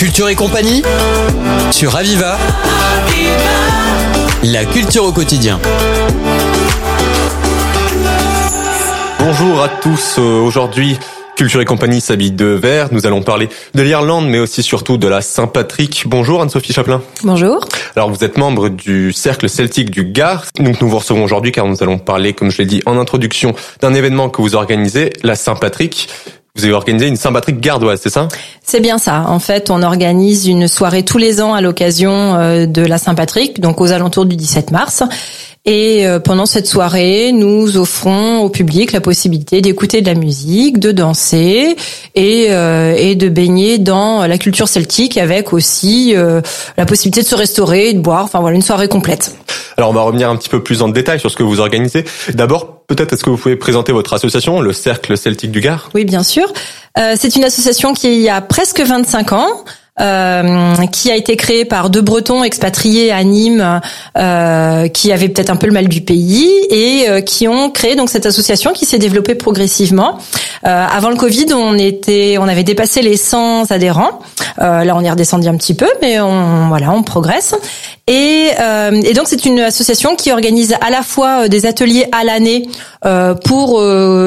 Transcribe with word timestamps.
Culture 0.00 0.30
et 0.30 0.34
compagnie 0.34 0.82
sur 1.70 1.94
Aviva. 1.94 2.38
La 4.42 4.64
culture 4.64 5.04
au 5.04 5.12
quotidien. 5.12 5.60
Bonjour 9.18 9.60
à 9.62 9.68
tous. 9.68 10.16
Euh, 10.18 10.40
Aujourd'hui, 10.40 10.98
Culture 11.36 11.60
et 11.60 11.66
compagnie 11.66 12.00
s'habille 12.00 12.32
de 12.32 12.46
vert. 12.46 12.88
Nous 12.92 13.06
allons 13.06 13.20
parler 13.20 13.50
de 13.74 13.82
l'Irlande, 13.82 14.26
mais 14.26 14.38
aussi 14.38 14.62
surtout 14.62 14.96
de 14.96 15.06
la 15.06 15.20
Saint-Patrick. 15.20 16.04
Bonjour 16.06 16.40
Anne-Sophie 16.40 16.72
Chaplin. 16.72 17.02
Bonjour. 17.22 17.66
Alors 17.94 18.10
vous 18.10 18.24
êtes 18.24 18.38
membre 18.38 18.70
du 18.70 19.12
cercle 19.12 19.50
celtique 19.50 19.90
du 19.90 20.04
Gard. 20.04 20.46
Donc 20.58 20.80
nous 20.80 20.88
vous 20.88 20.98
recevons 20.98 21.24
aujourd'hui 21.24 21.52
car 21.52 21.66
nous 21.66 21.82
allons 21.82 21.98
parler, 21.98 22.32
comme 22.32 22.50
je 22.50 22.58
l'ai 22.58 22.66
dit 22.66 22.82
en 22.86 22.98
introduction, 22.98 23.54
d'un 23.80 23.92
événement 23.92 24.30
que 24.30 24.40
vous 24.40 24.54
organisez, 24.54 25.12
la 25.22 25.34
Saint-Patrick. 25.34 26.08
Vous 26.56 26.64
avez 26.64 26.74
organisé 26.74 27.06
une 27.06 27.16
Saint-Patrick 27.16 27.60
gardoise, 27.60 28.00
c'est 28.02 28.10
ça? 28.10 28.28
C'est 28.62 28.80
bien 28.80 28.98
ça. 28.98 29.24
En 29.28 29.38
fait, 29.38 29.70
on 29.70 29.82
organise 29.82 30.48
une 30.48 30.66
soirée 30.66 31.04
tous 31.04 31.18
les 31.18 31.40
ans 31.40 31.54
à 31.54 31.60
l'occasion 31.60 32.34
euh, 32.34 32.66
de 32.66 32.82
la 32.82 32.98
Saint-Patrick, 32.98 33.60
donc 33.60 33.80
aux 33.80 33.92
alentours 33.92 34.26
du 34.26 34.36
17 34.36 34.72
mars. 34.72 35.04
Et 35.64 36.06
euh, 36.06 36.18
pendant 36.18 36.46
cette 36.46 36.66
soirée, 36.66 37.32
nous 37.32 37.76
offrons 37.76 38.38
au 38.38 38.48
public 38.48 38.92
la 38.92 39.00
possibilité 39.00 39.60
d'écouter 39.60 40.00
de 40.00 40.06
la 40.06 40.14
musique, 40.14 40.78
de 40.78 40.92
danser 40.92 41.76
et, 42.14 42.46
euh, 42.50 42.94
et 42.96 43.14
de 43.14 43.28
baigner 43.28 43.78
dans 43.78 44.26
la 44.26 44.38
culture 44.38 44.68
celtique 44.68 45.18
avec 45.18 45.52
aussi 45.52 46.14
la 46.76 46.86
possibilité 46.86 47.22
de 47.22 47.26
se 47.26 47.34
restaurer 47.34 47.90
et 47.90 47.94
de 47.94 48.00
boire. 48.00 48.24
Enfin 48.24 48.40
voilà, 48.40 48.56
une 48.56 48.62
soirée 48.62 48.88
complète. 48.88 49.34
Alors 49.76 49.90
on 49.90 49.94
va 49.94 50.02
revenir 50.02 50.28
un 50.28 50.36
petit 50.36 50.48
peu 50.48 50.62
plus 50.62 50.82
en 50.82 50.88
détail 50.88 51.20
sur 51.20 51.30
ce 51.30 51.36
que 51.36 51.42
vous 51.42 51.60
organisez. 51.60 52.04
D'abord, 52.34 52.82
peut-être 52.86 53.14
est-ce 53.14 53.24
que 53.24 53.30
vous 53.30 53.38
pouvez 53.38 53.56
présenter 53.56 53.92
votre 53.92 54.12
association, 54.12 54.60
le 54.60 54.72
Cercle 54.72 55.16
Celtique 55.16 55.52
du 55.52 55.60
Gard? 55.60 55.88
Oui, 55.94 56.04
bien 56.04 56.22
sûr. 56.22 56.52
Euh, 56.98 57.14
c'est 57.16 57.36
une 57.36 57.44
association 57.44 57.94
qui 57.94 58.28
a 58.28 58.40
presque 58.40 58.80
25 58.80 59.32
ans. 59.32 59.64
Euh, 60.00 60.86
qui 60.86 61.10
a 61.10 61.16
été 61.16 61.36
créée 61.36 61.66
par 61.66 61.90
deux 61.90 62.00
Bretons 62.00 62.42
expatriés 62.42 63.12
à 63.12 63.22
Nîmes, 63.22 63.80
euh, 64.16 64.88
qui 64.88 65.12
avaient 65.12 65.28
peut-être 65.28 65.50
un 65.50 65.56
peu 65.56 65.66
le 65.66 65.74
mal 65.74 65.88
du 65.88 66.00
pays 66.00 66.48
et 66.70 67.04
euh, 67.08 67.20
qui 67.20 67.46
ont 67.48 67.70
créé 67.70 67.96
donc 67.96 68.08
cette 68.08 68.24
association 68.24 68.72
qui 68.72 68.86
s'est 68.86 68.98
développée 68.98 69.34
progressivement. 69.34 70.18
Avant 70.62 71.08
le 71.08 71.16
Covid, 71.16 71.46
on 71.54 71.78
était, 71.78 72.36
on 72.38 72.46
avait 72.46 72.64
dépassé 72.64 73.00
les 73.00 73.16
100 73.16 73.70
adhérents. 73.70 74.20
là, 74.58 74.94
on 74.94 75.00
est 75.00 75.10
redescendu 75.10 75.48
un 75.48 75.56
petit 75.56 75.74
peu, 75.74 75.88
mais 76.02 76.20
on 76.20 76.68
voilà, 76.68 76.92
on 76.92 77.02
progresse. 77.02 77.54
Et, 78.12 78.50
et 79.04 79.12
donc 79.14 79.28
c'est 79.28 79.46
une 79.46 79.60
association 79.60 80.16
qui 80.16 80.32
organise 80.32 80.74
à 80.80 80.90
la 80.90 81.02
fois 81.02 81.48
des 81.48 81.64
ateliers 81.64 82.06
à 82.10 82.24
l'année 82.24 82.66
pour 83.44 83.80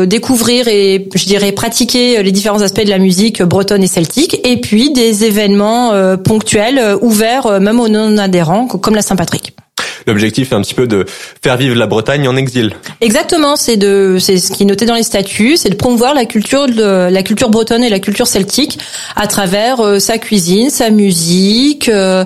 découvrir 0.07 0.69
et 0.69 1.09
je 1.13 1.25
dirais 1.25 1.51
pratiquer 1.51 2.23
les 2.23 2.31
différents 2.31 2.61
aspects 2.61 2.83
de 2.83 2.89
la 2.89 2.97
musique 2.97 3.43
bretonne 3.43 3.83
et 3.83 3.87
celtique, 3.87 4.39
et 4.43 4.59
puis 4.59 4.91
des 4.91 5.25
événements 5.25 5.93
euh, 5.93 6.17
ponctuels, 6.17 6.79
euh, 6.79 6.97
ouverts 7.01 7.47
euh, 7.47 7.59
même 7.59 7.79
aux 7.79 7.89
non-adhérents, 7.89 8.67
comme 8.67 8.95
la 8.95 9.01
Saint-Patrick. 9.01 9.55
L'objectif 10.07 10.51
est 10.51 10.55
un 10.55 10.61
petit 10.61 10.73
peu 10.73 10.87
de 10.87 11.05
faire 11.41 11.57
vivre 11.57 11.75
la 11.75 11.87
Bretagne 11.87 12.27
en 12.27 12.35
exil. 12.35 12.73
Exactement, 13.01 13.55
c'est 13.55 13.77
de, 13.77 14.17
c'est 14.19 14.37
ce 14.37 14.51
qui 14.51 14.63
est 14.63 14.65
noté 14.65 14.85
dans 14.85 14.95
les 14.95 15.03
statuts, 15.03 15.57
c'est 15.57 15.69
de 15.69 15.75
promouvoir 15.75 16.13
la 16.13 16.25
culture, 16.25 16.67
de, 16.67 17.09
la 17.09 17.23
culture 17.23 17.49
bretonne 17.49 17.83
et 17.83 17.89
la 17.89 17.99
culture 17.99 18.27
celtique 18.27 18.79
à 19.15 19.27
travers 19.27 19.99
sa 19.99 20.17
cuisine, 20.17 20.69
sa 20.69 20.89
musique, 20.89 21.89
euh, 21.89 22.25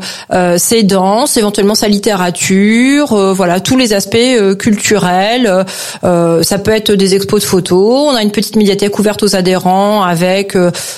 ses 0.57 0.83
danses, 0.83 1.37
éventuellement 1.37 1.75
sa 1.75 1.87
littérature, 1.87 3.33
voilà 3.33 3.59
tous 3.59 3.77
les 3.77 3.93
aspects 3.93 4.17
culturels. 4.59 5.65
ça 6.01 6.57
peut 6.59 6.71
être 6.71 6.91
des 6.91 7.15
expos 7.15 7.41
de 7.41 7.47
photos. 7.47 8.09
On 8.11 8.15
a 8.15 8.23
une 8.23 8.31
petite 8.31 8.55
médiathèque 8.55 8.97
ouverte 8.99 9.23
aux 9.23 9.35
adhérents 9.35 10.03
avec 10.03 10.57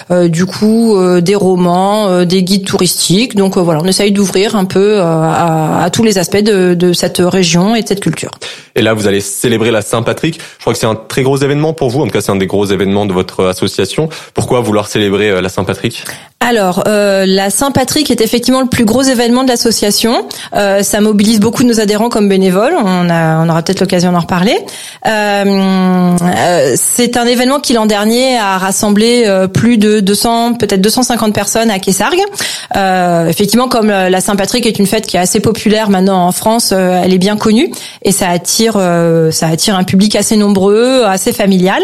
du 0.10 0.46
coup 0.46 0.98
des 1.22 1.36
romans, 1.36 2.26
des 2.26 2.44
guides 2.44 2.66
touristiques. 2.66 3.36
Donc 3.36 3.58
voilà, 3.58 3.82
on 3.84 3.88
essaye 3.88 4.12
d'ouvrir 4.12 4.56
un 4.56 4.66
peu 4.66 5.00
à, 5.02 5.84
à 5.84 5.90
tous 5.90 6.04
les 6.04 6.18
aspects 6.18 6.38
de 6.38 6.69
de, 6.76 6.94
cette 6.94 7.20
région 7.20 7.76
et 7.76 7.82
de 7.82 7.88
cette 7.88 8.00
culture. 8.00 8.32
Et 8.76 8.82
là, 8.82 8.94
vous 8.94 9.08
allez 9.08 9.22
célébrer 9.22 9.72
la 9.72 9.82
Saint-Patrick. 9.82 10.40
Je 10.58 10.62
crois 10.62 10.74
que 10.74 10.80
c'est 10.80 10.86
un 10.86 10.96
très 10.96 11.24
gros 11.24 11.38
événement 11.38 11.74
pour 11.74 11.90
vous. 11.90 12.02
En 12.02 12.06
tout 12.06 12.12
cas, 12.12 12.22
c'est 12.22 12.32
un 12.32 12.36
des 12.36 12.48
gros 12.48 12.66
événements 12.66 13.06
de 13.06 13.14
votre 13.14 13.46
association. 13.46 14.10
Pourquoi 14.34 14.62
vouloir 14.62 14.88
célébrer 14.88 15.30
euh, 15.30 15.42
la 15.42 15.50
Saint-Patrick? 15.50 16.04
Alors, 16.42 16.84
euh, 16.88 17.26
la 17.28 17.50
Saint-Patrick 17.50 18.10
est 18.10 18.22
effectivement 18.22 18.62
le 18.62 18.68
plus 18.68 18.86
gros 18.86 19.02
événement 19.02 19.44
de 19.44 19.50
l'association. 19.50 20.26
Euh, 20.56 20.84
ça 20.84 21.02
mobilise 21.02 21.42
beaucoup 21.42 21.64
de 21.64 21.68
nos 21.68 21.82
adhérents 21.82 22.08
comme 22.08 22.30
bénévoles. 22.30 22.76
On, 22.82 23.10
a, 23.10 23.44
on 23.44 23.50
aura 23.50 23.62
peut-être 23.62 23.82
l'occasion 23.82 24.14
d'en 24.14 24.22
reparler. 24.22 24.58
Euh, 25.06 26.16
euh 26.22 26.76
c'est 26.76 27.18
un 27.18 27.26
événement 27.26 27.60
qui 27.60 27.74
l'an 27.74 27.86
dernier 27.86 28.38
a 28.38 28.58
rassemblé 28.58 29.24
euh, 29.26 29.48
plus 29.48 29.78
de 29.78 30.00
200, 30.00 30.54
peut-être 30.54 30.80
250 30.80 31.34
personnes 31.34 31.70
à 31.70 31.78
Kessargues. 31.78 32.24
effectivement, 33.28 33.68
comme 33.68 33.90
la 33.90 34.22
Saint-Patrick 34.22 34.66
est 34.66 34.80
une 34.80 34.88
fête 34.88 35.08
qui 35.08 35.18
est 35.18 35.20
assez 35.20 35.42
populaire 35.42 35.90
maintenant 35.90 36.26
en 36.26 36.32
France, 36.32 36.72
elle 36.72 37.14
est 37.14 37.18
bien 37.20 37.36
connue 37.36 37.70
et 38.04 38.12
ça 38.12 38.30
attire, 38.30 38.74
ça 39.32 39.48
attire 39.48 39.76
un 39.76 39.84
public 39.84 40.16
assez 40.16 40.38
nombreux, 40.38 41.04
assez 41.04 41.34
familial. 41.34 41.84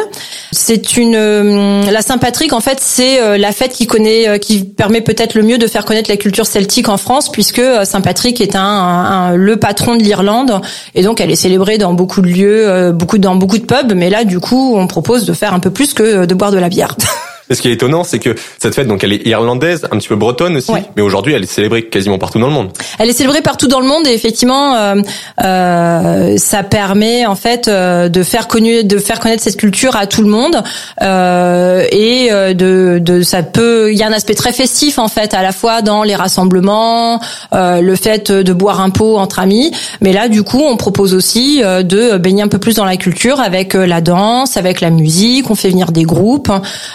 C'est 0.51 0.95
une, 0.97 1.85
la 1.89 2.01
Saint-Patrick 2.01 2.53
en 2.53 2.61
fait, 2.61 2.77
c'est 2.79 3.37
la 3.37 3.51
fête 3.51 3.73
qui 3.73 3.85
connaît 3.85 4.39
qui 4.45 4.63
permet 4.63 5.01
peut-être 5.01 5.33
le 5.33 5.41
mieux 5.41 5.57
de 5.57 5.65
faire 5.65 5.85
connaître 5.85 6.09
la 6.09 6.17
culture 6.17 6.45
celtique 6.45 6.87
en 6.87 6.97
France, 6.97 7.31
puisque 7.31 7.59
euh, 7.59 7.83
Saint-Patrick 7.83 8.39
est 8.41 8.55
un, 8.55 9.35
le 9.35 9.57
patron 9.57 9.95
de 9.95 10.03
l'Irlande, 10.03 10.61
et 10.93 11.01
donc 11.01 11.19
elle 11.19 11.31
est 11.31 11.35
célébrée 11.35 11.77
dans 11.77 11.93
beaucoup 11.93 12.21
de 12.21 12.27
lieux, 12.27 12.69
euh, 12.69 12.91
beaucoup 12.91 13.17
dans 13.17 13.35
beaucoup 13.35 13.57
de 13.57 13.65
pubs. 13.65 13.93
Mais 13.95 14.09
là, 14.09 14.23
du 14.23 14.39
coup, 14.39 14.75
on 14.77 14.85
propose 14.85 15.25
de 15.25 15.33
faire 15.33 15.53
un 15.53 15.59
peu 15.59 15.71
plus 15.71 15.93
que 15.93 16.25
de 16.25 16.35
boire 16.35 16.51
de 16.51 16.59
la 16.59 16.69
bière. 16.69 16.95
ce 17.53 17.61
qui 17.61 17.69
est 17.69 17.73
étonnant, 17.73 18.03
c'est 18.03 18.19
que 18.19 18.35
cette 18.59 18.73
fête, 18.73 18.87
donc, 18.87 19.03
elle 19.03 19.13
est 19.13 19.27
irlandaise, 19.27 19.85
un 19.91 19.97
petit 19.97 20.07
peu 20.07 20.15
bretonne 20.15 20.57
aussi, 20.57 20.71
mais 20.95 21.01
aujourd'hui, 21.01 21.33
elle 21.33 21.43
est 21.43 21.47
célébrée 21.47 21.83
quasiment 21.83 22.17
partout 22.17 22.39
dans 22.39 22.47
le 22.47 22.53
monde. 22.53 22.69
Elle 22.97 23.09
est 23.09 23.13
célébrée 23.13 23.41
partout 23.41 23.67
dans 23.67 23.79
le 23.79 23.87
monde 23.87 24.07
et 24.07 24.13
effectivement, 24.13 24.75
euh, 24.75 24.95
euh, 25.43 26.37
ça 26.37 26.63
permet 26.63 27.25
en 27.25 27.35
fait 27.35 27.67
euh, 27.67 28.09
de 28.09 28.23
faire 28.23 28.47
connu, 28.47 28.83
de 28.83 28.97
faire 28.97 29.19
connaître 29.19 29.43
cette 29.43 29.57
culture 29.57 29.95
à 29.95 30.07
tout 30.07 30.21
le 30.21 30.29
monde 30.29 30.63
euh, 31.01 31.85
et 31.91 32.31
euh, 32.31 32.53
de, 32.53 32.99
de, 33.01 33.21
ça 33.21 33.43
peut, 33.43 33.91
il 33.91 33.97
y 33.97 34.03
a 34.03 34.07
un 34.07 34.13
aspect 34.13 34.35
très 34.35 34.51
festif 34.51 34.97
en 34.97 35.07
fait, 35.07 35.33
à 35.33 35.43
la 35.43 35.51
fois 35.51 35.81
dans 35.81 36.03
les 36.03 36.15
rassemblements, 36.15 37.19
le 37.51 37.95
fait 37.95 38.31
de 38.31 38.53
boire 38.53 38.81
un 38.81 38.89
pot 38.89 39.17
entre 39.17 39.39
amis, 39.39 39.71
mais 40.01 40.13
là, 40.13 40.27
du 40.27 40.43
coup, 40.43 40.61
on 40.65 40.77
propose 40.77 41.13
aussi 41.13 41.61
de 41.61 42.17
baigner 42.17 42.43
un 42.43 42.47
peu 42.47 42.57
plus 42.57 42.75
dans 42.75 42.85
la 42.85 42.97
culture 42.97 43.39
avec 43.39 43.73
la 43.73 44.01
danse, 44.01 44.57
avec 44.57 44.81
la 44.81 44.89
musique, 44.89 45.49
on 45.49 45.55
fait 45.55 45.69
venir 45.69 45.91
des 45.91 46.03
groupes. 46.03 46.51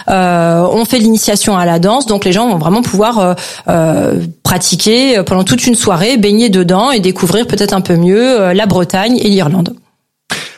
Euh, 0.09 0.40
euh, 0.41 0.67
on 0.71 0.85
fait 0.85 0.99
l'initiation 0.99 1.57
à 1.57 1.65
la 1.65 1.79
danse, 1.79 2.05
donc 2.05 2.25
les 2.25 2.31
gens 2.31 2.49
vont 2.49 2.57
vraiment 2.57 2.81
pouvoir 2.81 3.19
euh, 3.19 3.33
euh, 3.67 4.19
pratiquer 4.43 5.21
pendant 5.25 5.43
toute 5.43 5.65
une 5.67 5.75
soirée, 5.75 6.17
baigner 6.17 6.49
dedans 6.49 6.91
et 6.91 6.99
découvrir 6.99 7.47
peut-être 7.47 7.73
un 7.73 7.81
peu 7.81 7.95
mieux 7.95 8.51
la 8.53 8.65
Bretagne 8.65 9.17
et 9.17 9.29
l'Irlande. 9.29 9.75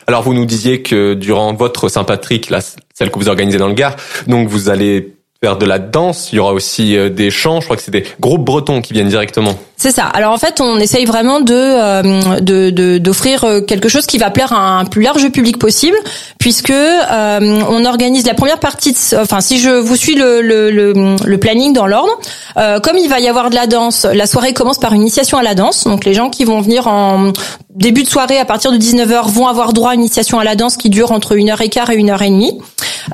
Alors 0.06 0.22
vous 0.22 0.34
nous 0.34 0.44
disiez 0.44 0.82
que 0.82 1.14
durant 1.14 1.54
votre 1.54 1.88
Saint-Patrick, 1.88 2.52
celle 2.94 3.10
que 3.10 3.18
vous 3.18 3.28
organisez 3.28 3.58
dans 3.58 3.68
le 3.68 3.74
Gard, 3.74 3.96
donc 4.26 4.48
vous 4.48 4.68
allez 4.68 5.13
de 5.52 5.66
la 5.66 5.78
danse, 5.78 6.32
il 6.32 6.36
y 6.36 6.38
aura 6.38 6.52
aussi 6.52 6.96
euh, 6.96 7.08
des 7.10 7.30
chants, 7.30 7.60
je 7.60 7.66
crois 7.66 7.76
que 7.76 7.82
c'est 7.82 7.90
des 7.90 8.04
groupes 8.20 8.44
bretons 8.44 8.80
qui 8.80 8.92
viennent 8.92 9.08
directement. 9.08 9.54
C'est 9.76 9.90
ça. 9.90 10.04
Alors 10.04 10.32
en 10.32 10.38
fait, 10.38 10.60
on 10.60 10.78
essaye 10.78 11.04
vraiment 11.04 11.40
de 11.40 11.52
euh, 11.52 12.98
d'offrir 13.00 13.44
euh, 13.44 13.60
quelque 13.60 13.88
chose 13.88 14.06
qui 14.06 14.18
va 14.18 14.30
plaire 14.30 14.52
à 14.52 14.78
un 14.78 14.84
plus 14.84 15.02
large 15.02 15.28
public 15.30 15.58
possible, 15.58 15.96
puisque 16.38 16.70
euh, 16.70 17.60
on 17.68 17.84
organise 17.84 18.24
la 18.24 18.34
première 18.34 18.60
partie. 18.60 18.92
De, 18.92 19.20
enfin, 19.20 19.40
si 19.40 19.58
je 19.58 19.70
vous 19.70 19.96
suis 19.96 20.14
le 20.14 20.40
le, 20.42 20.70
le, 20.70 21.38
planning 21.38 21.72
dans 21.72 21.86
l'ordre, 21.86 22.12
euh, 22.56 22.78
comme 22.78 22.96
il 22.96 23.10
va 23.10 23.18
y 23.18 23.28
avoir 23.28 23.50
de 23.50 23.56
la 23.56 23.66
danse, 23.66 24.04
la 24.04 24.26
soirée 24.26 24.54
commence 24.54 24.78
par 24.78 24.92
une 24.92 25.02
initiation 25.02 25.38
à 25.38 25.42
la 25.42 25.56
danse. 25.56 25.84
Donc 25.84 26.04
les 26.04 26.14
gens 26.14 26.30
qui 26.30 26.44
vont 26.44 26.60
venir 26.60 26.86
en 26.86 27.32
début 27.74 28.04
de 28.04 28.08
soirée 28.08 28.38
à 28.38 28.44
partir 28.44 28.70
de 28.70 28.78
19h 28.78 29.28
vont 29.28 29.48
avoir 29.48 29.72
droit 29.72 29.90
à 29.90 29.94
une 29.94 30.00
initiation 30.00 30.38
à 30.38 30.44
la 30.44 30.54
danse 30.54 30.76
qui 30.76 30.88
dure 30.88 31.10
entre 31.10 31.34
1h15 31.34 31.92
et 31.92 32.02
1h30 32.02 32.60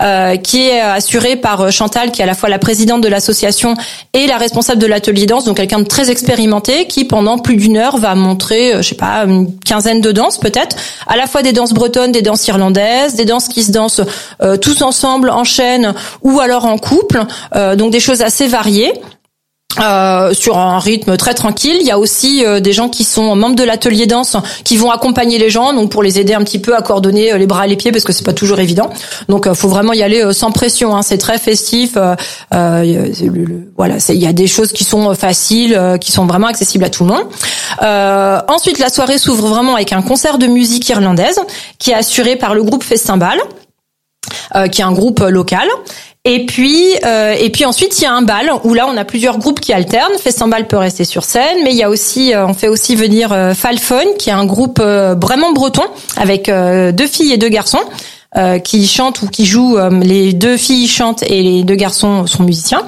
euh, 0.01 0.37
qui 0.37 0.69
est 0.69 0.81
assurée 0.81 1.37
par 1.37 1.71
Chantal, 1.71 2.11
qui 2.11 2.21
est 2.21 2.25
à 2.25 2.27
la 2.27 2.34
fois 2.34 2.49
la 2.49 2.59
présidente 2.59 3.01
de 3.01 3.09
l'association 3.09 3.75
et 4.13 4.27
la 4.27 4.37
responsable 4.37 4.81
de 4.81 4.87
l'atelier 4.87 5.27
danse, 5.27 5.45
donc 5.45 5.57
quelqu'un 5.57 5.81
de 5.81 5.84
très 5.84 6.10
expérimenté 6.10 6.87
qui 6.87 7.04
pendant 7.04 7.39
plus 7.39 7.57
d'une 7.57 7.77
heure 7.77 7.97
va 7.97 8.15
montrer, 8.15 8.75
euh, 8.75 8.83
je 8.83 8.89
sais 8.89 8.95
pas, 8.95 9.25
une 9.25 9.59
quinzaine 9.60 10.01
de 10.01 10.13
danses 10.13 10.39
peut-être, 10.39 10.77
à 11.07 11.16
la 11.16 11.27
fois 11.27 11.42
des 11.42 11.53
danses 11.53 11.72
bretonnes, 11.72 12.13
des 12.13 12.22
danses 12.22 12.47
irlandaises, 12.47 13.15
des 13.15 13.25
danses 13.25 13.48
qui 13.48 13.63
se 13.63 13.72
dansent 13.72 14.03
euh, 14.42 14.57
tous 14.57 14.83
ensemble 14.83 15.31
en 15.31 15.45
chaîne 15.45 15.95
ou 16.22 16.41
alors 16.41 16.66
en 16.66 16.78
couple, 16.78 17.25
euh, 17.54 17.77
donc 17.77 17.93
des 17.93 18.01
choses 18.01 18.22
assez 18.22 18.47
variées. 18.47 18.93
Euh, 19.78 20.34
sur 20.34 20.59
un 20.59 20.81
rythme 20.81 21.17
très 21.17 21.33
tranquille. 21.33 21.77
Il 21.81 21.87
y 21.87 21.93
a 21.93 21.99
aussi 21.99 22.45
euh, 22.45 22.59
des 22.59 22.72
gens 22.72 22.89
qui 22.89 23.05
sont 23.05 23.37
membres 23.37 23.55
de 23.55 23.63
l'atelier 23.63 24.07
danse 24.07 24.37
qui 24.65 24.77
vont 24.77 24.91
accompagner 24.91 25.39
les 25.39 25.49
gens, 25.49 25.72
donc 25.72 25.93
pour 25.93 26.03
les 26.03 26.19
aider 26.19 26.34
un 26.34 26.43
petit 26.43 26.59
peu 26.59 26.75
à 26.75 26.83
coordonner 26.83 27.33
euh, 27.33 27.39
les 27.39 27.47
bras 27.47 27.67
et 27.67 27.69
les 27.69 27.77
pieds 27.77 27.93
parce 27.93 28.03
que 28.03 28.13
c'est 28.13 28.25
pas 28.25 28.33
toujours 28.33 28.59
évident. 28.59 28.91
Donc 29.28 29.47
il 29.49 29.55
faut 29.55 29.69
vraiment 29.69 29.93
y 29.93 30.03
aller 30.03 30.33
sans 30.33 30.51
pression. 30.51 30.97
Hein. 30.97 31.03
C'est 31.03 31.19
très 31.19 31.39
festif. 31.39 31.97
voilà, 32.51 33.97
il 34.09 34.17
y 34.17 34.27
a 34.27 34.33
des 34.33 34.49
choses 34.49 34.72
qui 34.72 34.83
sont 34.83 35.15
faciles, 35.15 35.81
qui 36.01 36.11
sont 36.11 36.27
vraiment 36.27 36.49
accessibles 36.49 36.84
à 36.84 36.91
tout 36.91 37.05
le 37.05 37.11
monde. 37.11 37.27
ensuite, 38.49 38.81
la 38.81 38.91
soirée 38.91 39.19
s'ouvre 39.19 39.47
vraiment 39.47 39.77
avec 39.77 39.93
un 39.93 40.03
concert 40.03 40.39
de 40.39 40.49
musique 40.49 40.89
irlandaise 40.89 41.41
qui 41.78 41.93
est 41.93 41.95
assuré 41.95 42.34
par 42.34 42.55
le 42.55 42.65
groupe 42.65 42.83
Festin 42.83 43.17
Ball. 43.17 43.39
qui 44.72 44.81
est 44.81 44.84
un 44.84 44.93
groupe 44.93 45.21
local 45.21 45.69
Et 46.27 46.45
puis, 46.45 46.84
euh, 47.07 47.34
et 47.39 47.49
puis 47.49 47.65
ensuite, 47.65 47.99
il 47.99 48.05
y 48.05 48.07
a 48.07 48.13
un 48.13 48.21
bal 48.21 48.51
où 48.65 48.75
là, 48.75 48.87
on 48.87 48.97
a 48.99 49.07
plusieurs 49.07 49.39
groupes 49.39 49.59
qui 49.59 49.72
alternent. 49.72 50.19
Festambal 50.22 50.67
peut 50.67 50.77
rester 50.77 51.05
sur 51.07 51.25
scène, 51.25 51.63
mais 51.65 51.71
il 51.71 51.77
y 51.78 51.83
a 51.83 51.89
aussi, 51.89 52.34
euh, 52.34 52.47
on 52.47 52.53
fait 52.53 52.69
aussi 52.69 52.95
venir 52.95 53.33
euh, 53.33 53.55
Falfon, 53.55 54.05
qui 54.19 54.28
est 54.28 54.34
un 54.34 54.45
groupe 54.45 54.81
euh, 54.83 55.15
vraiment 55.19 55.53
breton 55.53 55.84
avec 56.19 56.51
euh, 56.51 56.93
deux 56.93 57.07
filles 57.07 57.33
et 57.33 57.39
deux 57.39 57.49
garçons 57.49 57.81
euh, 58.37 58.59
qui 58.59 58.87
chantent 58.87 59.22
ou 59.22 59.28
qui 59.28 59.47
jouent. 59.47 59.78
euh, 59.78 59.89
les 60.03 60.34
deux 60.34 60.59
filles 60.59 60.89
chantent 60.89 61.22
et 61.22 61.43
les 61.43 61.65
deux 61.65 61.75
garçons 61.77 62.27
sont 62.27 62.43
musiciens. 62.43 62.83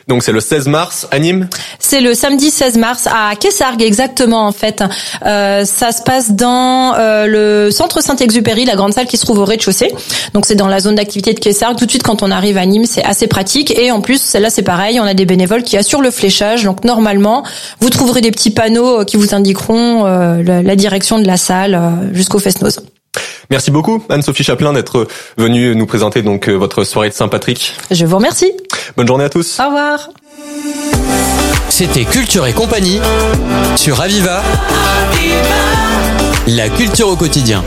Donc, 0.08 0.22
c'est 0.22 0.32
le 0.32 0.40
16 0.40 0.68
mars 0.68 1.08
à 1.10 1.18
Nîmes. 1.18 1.50
C'est 1.80 2.02
le 2.02 2.14
samedi 2.14 2.52
16 2.52 2.78
mars 2.78 3.08
à 3.08 3.36
Kessargues 3.36 3.82
exactement 3.82 4.46
en 4.46 4.52
fait. 4.52 4.84
Euh, 5.26 5.66
ça 5.66 5.92
se 5.92 6.04
passe 6.04 6.32
dans 6.32 6.94
euh, 6.96 7.26
le 7.26 7.72
centre 7.72 8.02
Saint-Exupéry, 8.02 8.66
la 8.66 8.76
grande 8.76 8.94
salle 8.94 9.08
qui 9.08 9.18
se 9.18 9.26
trouve 9.26 9.40
au 9.40 9.46
rez-de-chaussée. 9.46 9.92
Donc 10.34 10.46
c'est 10.46 10.56
dans 10.56 10.68
la 10.68 10.80
zone 10.80 10.96
d'activité 10.96 11.34
de 11.34 11.40
Kessargues. 11.40 11.78
Tout 11.78 11.86
de 11.86 11.90
suite 11.90 12.04
quand 12.04 12.22
on 12.22 12.30
arrive 12.30 12.58
à 12.58 12.66
Nîmes, 12.66 12.86
c'est 12.86 13.04
assez 13.04 13.28
pratique 13.28 13.78
et 13.78 13.92
en 13.92 14.02
plus 14.02 14.22
celle-là 14.22 14.50
c'est 14.50 14.64
pareil, 14.64 15.00
on 15.00 15.06
a 15.06 15.14
des 15.14 15.26
bénévoles 15.26 15.64
qui 15.64 15.78
assurent 15.78 16.02
le 16.02 16.12
fléchage. 16.12 16.64
Donc 16.64 16.84
normalement, 16.84 17.44
vous 17.80 17.90
trouverez 17.90 18.22
des 18.22 18.32
petits 18.32 18.52
panneaux 18.52 19.02
euh, 19.02 19.04
qui 19.04 19.18
vous 19.18 19.34
indiqueront 19.34 20.06
euh, 20.06 20.44
la, 20.44 20.76
direction 20.76 21.20
de 21.20 21.26
la 21.26 21.38
salle 21.38 21.76
euh, 21.76 22.14
jusqu'au 22.14 22.40
Fest-Noz. 22.40 22.82
Merci 23.50 23.72
beaucoup, 23.72 24.04
Anne-Sophie 24.10 24.44
Chaplin, 24.44 24.74
d'être 24.74 25.08
venue 25.38 25.76
nous 25.76 25.86
présenter 25.86 26.22
donc 26.22 26.50
euh, 26.50 26.54
votre 26.54 26.84
soirée 26.84 27.10
de 27.10 27.14
Saint-Patrick. 27.14 27.76
Je 27.92 28.06
vous 28.06 28.16
remercie. 28.16 28.52
Bonne 28.98 29.08
journée 29.08 29.26
à 29.26 29.30
tous. 29.30 29.60
Au 29.60 29.66
revoir. 29.66 30.10
C'était 31.70 32.06
Culture 32.06 32.46
et 32.48 32.54
compagnie 32.54 33.00
sur 33.76 34.00
Aviva. 34.02 34.42
La 36.48 36.70
culture 36.70 37.10
au 37.10 37.16
quotidien. 37.16 37.64